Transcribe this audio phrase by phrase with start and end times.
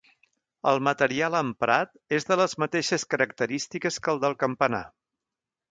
[0.71, 4.87] El material emprat és de les mateixes característiques que el del campanar.